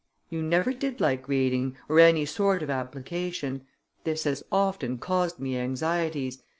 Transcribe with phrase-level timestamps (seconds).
[0.31, 3.67] You never did like reading, or any sort of application:
[4.03, 6.41] this has often caused me anxieties.